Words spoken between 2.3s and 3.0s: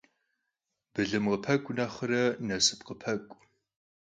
nasıp